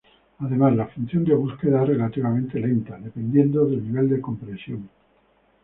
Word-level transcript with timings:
Además, 0.39 0.75
la 0.75 0.87
función 0.87 1.23
de 1.25 1.35
búsqueda 1.35 1.83
es 1.83 1.89
relativamente 1.89 2.59
lenta 2.59 2.97
dependiendo 2.97 3.65
del 3.67 3.83
nivel 3.83 4.09
de 4.09 4.19
compresión. 4.19 4.89